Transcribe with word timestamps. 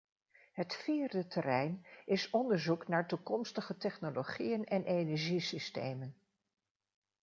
Het 0.53 0.75
vierde 0.75 1.27
terrein 1.27 1.85
is 2.05 2.29
onderzoek 2.29 2.87
naar 2.87 3.07
toekomstige 3.07 3.77
technologieën 3.77 4.65
en 4.65 4.83
energiesystemen. 4.83 6.15